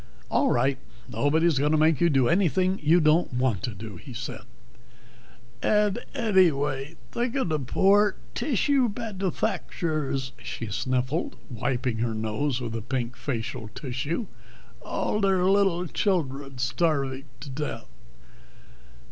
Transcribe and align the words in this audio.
"All 0.31 0.49
right, 0.51 0.79
nobody's 1.07 1.59
going 1.59 1.73
to 1.73 1.77
make 1.77 2.01
you 2.01 2.09
do 2.09 2.27
anything 2.27 2.79
you 2.81 2.99
don't 2.99 3.31
want 3.35 3.61
to," 3.79 3.97
he 3.97 4.13
said. 4.13 4.41
"Ad 5.61 5.99
eddyway, 6.15 6.95
thik 7.11 7.35
of 7.35 7.49
the 7.49 7.59
poor 7.59 8.15
tissue 8.33 8.89
badufacturers," 8.89 10.31
she 10.41 10.69
sniffled, 10.71 11.35
wiping 11.51 11.99
her 11.99 12.15
nose 12.15 12.59
with 12.59 12.75
a 12.75 12.81
pink 12.81 13.15
facial 13.15 13.67
tissue. 13.75 14.25
"All 14.81 15.21
their 15.21 15.45
little 15.45 15.85
childred 15.85 16.57
starvig 16.59 17.25
to 17.41 17.51
death." 17.51 17.85